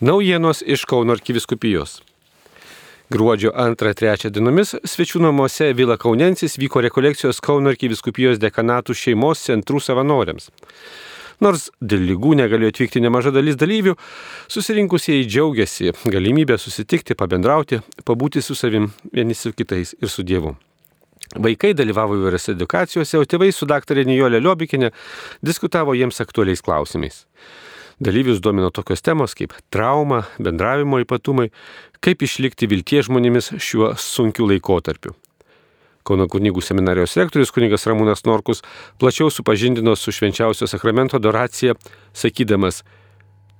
[0.00, 2.02] Naujienos iš Kauno arkiviskupijos.
[3.08, 10.50] Gruodžio 2-3 dienomis svečių namuose Vila Kaunensis vyko rekolekcijos Kauno arkiviskupijos dekanatų šeimos centrų savanoriams.
[11.40, 13.96] Nors dėl lygų negalėjo atvykti nemaža dalis dalyvių,
[14.52, 20.58] susirinkusieji džiaugiasi galimybę susitikti, pabendrauti, pabūti su savim vieni su kitais ir su Dievu.
[21.40, 24.92] Vaikai dalyvavo įvairiose edukacijose, o tėvai su daktarė Nijolė Liobikinė
[25.40, 27.24] diskutavo jiems aktualiais klausimais.
[28.00, 31.48] Dalyvius domino tokios temos kaip trauma, bendravimo ypatumai,
[32.04, 35.14] kaip išlikti vilties žmonėmis šiuo sunkiu laikotarpiu.
[36.06, 38.60] Kauno kunigų seminarijos rektorius kunigas Ramūnas Norkus
[39.00, 41.74] plačiau supažindino su švenčiausio sakramento adoracija,
[42.14, 42.82] sakydamas,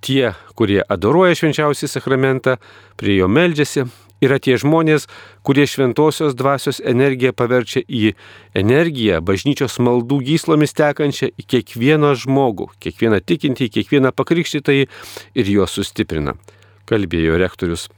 [0.05, 2.59] tie, kurie adoruoja švenčiausią sakramentą,
[3.01, 3.88] prie jo meldžiasi,
[4.25, 5.06] yra tie žmonės,
[5.47, 8.15] kurie šventosios dvasios energiją paverčia į
[8.57, 14.88] energiją, bažnyčios maldų gyslomis tekančią į kiekvieną žmogų, kiekvieną tikintį, kiekvieną pakrikštytąjį
[15.37, 16.37] ir juos sustiprina,
[16.88, 17.88] kalbėjo rektorius.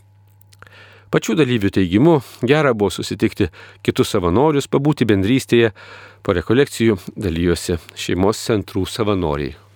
[1.09, 3.48] Pačių dalyvių teigimu, gera buvo susitikti
[3.87, 5.73] kitus savanorius, pabūti bendrystėje,
[6.20, 9.67] po rekolekcijų dalyjosi šeimos centrų savanoriai.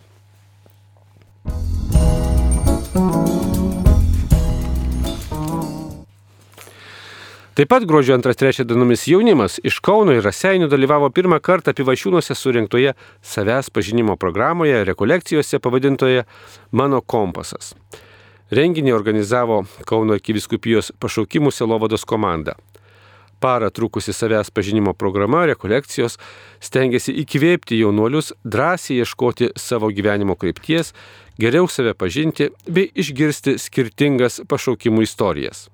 [7.63, 12.91] Taip pat gruodžio 2-3 dienomis jaunimas iš Kauno ir Raseinių dalyvavo pirmą kartą Pivašiūnuose surinktoje
[13.23, 16.25] savęs pažinimo programoje, rekolekcijose pavadintoje
[16.73, 17.69] Mano kompasas.
[18.51, 22.57] Renginį organizavo Kauno arkiviskupijos pašaukimų selovados komanda.
[23.39, 26.19] Parą trukusi savęs pažinimo programa, rekolekcijos
[26.59, 30.91] stengiasi įkvėpti jaunuolius drąsiai ieškoti savo gyvenimo krypties,
[31.39, 35.69] geriau save pažinti bei išgirsti skirtingas pašaukimų istorijas.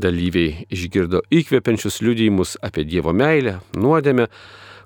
[0.00, 4.28] Dalyviai išgirdo įkvepiančius liudijimus apie Dievo meilę, nuodėmę,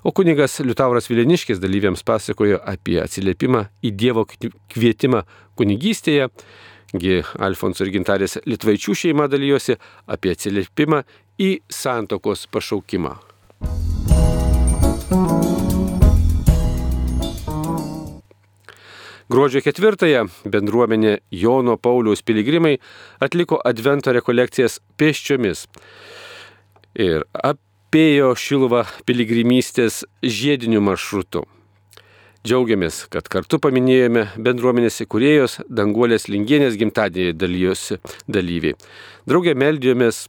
[0.03, 5.23] o kunigas Liutauras Vileniškis dalyviams pasakojo apie atsiliepimą į Dievo kvietimą
[5.55, 6.27] kunigystėje.
[6.95, 9.75] Gi Alfonso ir Gintarės Litvaičių šeima dalyjosi
[10.07, 11.03] apie atsiliepimą
[11.39, 13.26] į santokos pašaukimą.
[19.27, 22.77] Gruodžio 4-ąją bendruomenė Jono Pauliaus piligrimai
[23.19, 25.65] atliko advento rekolekcijas pėsčiomis
[26.95, 31.41] ir apėjo Šiluvą piligrimystės žiediniu maršrutu.
[32.47, 37.97] Džiaugiamės, kad kartu paminėjome bendruomenės įkūrėjos Danguolės Lingienės gimtadienį dalyjosi
[38.31, 38.77] dalyviai.
[39.27, 40.21] Draugė meldėjomės,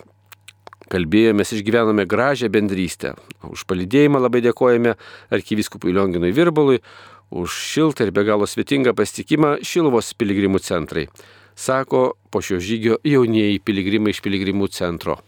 [0.91, 3.15] kalbėjomės, išgyvenome gražią bendrystę.
[3.47, 4.97] Už palidėjimą labai dėkojame
[5.31, 6.81] arkiviskupui Lionginui Virbalui,
[7.31, 11.09] už šiltą ir be galo svetingą pasitikimą Šilvos piligrimų centrai,
[11.57, 15.19] sako po šio žygio jaunieji piligrimai iš piligrimų centro.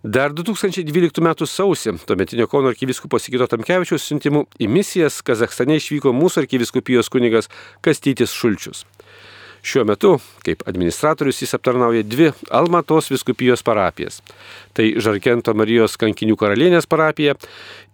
[0.00, 1.34] Dar 2012 m.
[1.44, 7.50] sausį tuometinio Kauno arkiviskupo Sigito Tamkevičiaus siuntimų į misijas Kazakstane išvyko mūsų arkiviskupijos kunigas
[7.84, 8.86] Kastytis Šulčius.
[9.62, 14.20] Šiuo metu, kaip administratorius, jis aptarnauja dvi Almatos viskupijos parapijas.
[14.72, 17.36] Tai Žarkento Marijos kankinių karalienės parapija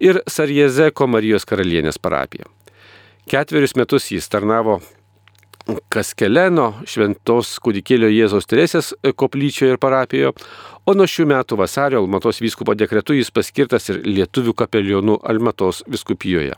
[0.00, 2.46] ir Sarjezeko Marijos karalienės parapija.
[3.26, 4.78] Ketverius metus jis tarnavo
[5.90, 10.30] Kaskeleno šventos kūdikėlio Jėzaus Teresės koplyčioje ir parapijoje,
[10.86, 16.54] o nuo šių metų vasario Almatos vyskupo dekretu jis paskirtas ir lietuvių kapelionų Almatos viskupijoje.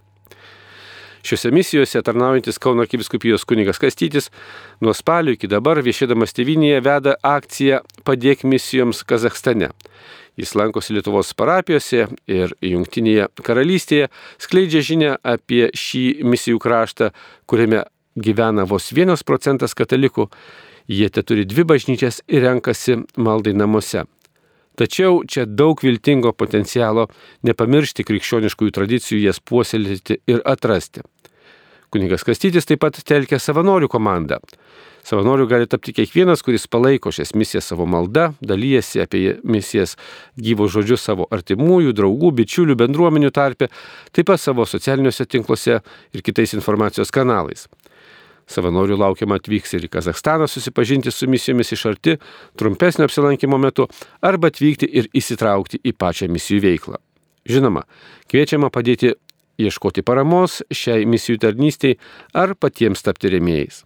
[1.29, 4.31] Šiuose misijose tarnaujantis Kauno arkiviskupijos kunigas Kastytis
[4.81, 9.69] nuo spalio iki dabar viešėdamas tėvinėje veda akciją Padėk misijoms Kazakstane.
[10.41, 14.09] Jis lankosi Lietuvos parapijose ir Junktinėje karalystėje,
[14.41, 17.11] skleidžia žinę apie šį misijų kraštą,
[17.45, 17.85] kuriame
[18.17, 20.31] gyvena vos vienas procentas katalikų.
[20.89, 24.09] Jie te turi dvi bažnyčias ir renkasi maldai namuose.
[24.79, 27.09] Tačiau čia daug viltingo potencialo
[27.47, 31.03] nepamiršti krikščioniškųjų tradicijų, jas puoselėti ir atrasti.
[31.89, 34.39] Kunigas Kastytis taip pat telkia savanorių komandą.
[35.09, 39.97] Savanorių gali tapti kiekvienas, kuris palaiko šias misijas savo malda, dalyjasi apie misijas
[40.37, 43.71] gyvo žodžiu savo artimųjų, draugų, bičiulių, bendruomenių tarpe,
[44.13, 47.65] taip pat savo socialiniuose tinkluose ir kitais informacijos kanalais.
[48.49, 52.17] Savanorių laukiama atvyks ir į Kazakstaną susipažinti su misijomis iš arti,
[52.59, 53.89] trumpesnio apsilankimo metu,
[54.25, 57.01] arba atvykti ir įsitraukti į pačią misijų veiklą.
[57.49, 57.85] Žinoma,
[58.29, 59.15] kviečiama padėti
[59.59, 61.99] ieškoti paramos šiai misijų tarnystėj
[62.37, 63.85] ar patiems tapti remėjais.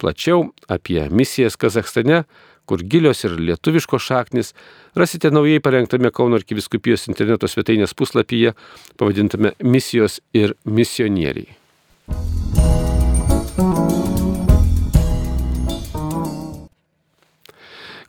[0.00, 2.24] Plačiau apie misijas Kazakstane,
[2.68, 4.54] kur gilios ir lietuviškos šaknis,
[4.96, 8.54] rasite naujai parengtame Kauno arkiviskupijos interneto svetainės puslapyje
[9.00, 11.63] pavadintame Misijos ir misionieriai.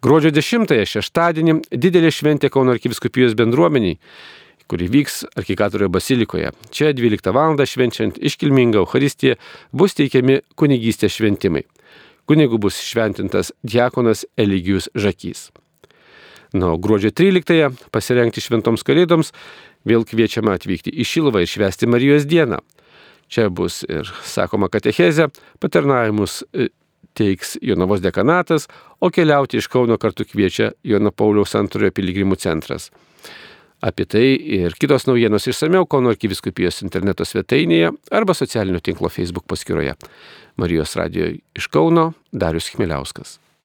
[0.06, 3.96] Gruodžio 10-ąją šeštadienį didelė šventė Kauno arkiviskupijos bendruomeniai,
[4.70, 6.52] kuri vyks Arkikatorio basilikoje.
[6.70, 7.58] Čia 12 val.
[7.66, 9.40] švenčiant iškilmingą Euharistiją
[9.74, 11.64] bus teikiami kunigystės šventimai.
[12.30, 15.50] Kunigų bus šventintas diakonas Eligijus Žakys.
[16.54, 19.34] Na, o gruodžio 13-ąją pasirengti šventoms kalėdoms
[19.90, 22.62] vėl kviečiama atvykti į Šilvą ir švęsti Marijos dieną.
[23.26, 26.70] Čia bus ir sakoma katechezė, patarnavimus e,
[27.16, 28.68] teiks Jonavos dekanatas,
[29.00, 32.92] o keliauti iš Kauno kartu kviečia Jono Pauliaus antrojo piligrimų centras.
[33.86, 34.26] Apie tai
[34.58, 39.98] ir kitos naujienos išsameu Kauno arkiviskupijos interneto svetainėje arba socialinio tinklo Facebook paskyroje.
[40.58, 43.40] Marijos radijoje iš Kauno Darius Chmeliauskas.